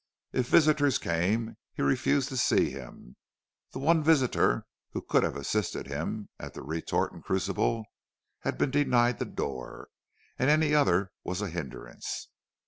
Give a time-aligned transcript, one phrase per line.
[0.33, 3.17] If visitors came he refused to see them;
[3.71, 7.85] the one visitor who could have assisted him at the retort and crucible
[8.39, 9.89] had been denied the door,
[10.39, 12.29] and any other was a hindrance.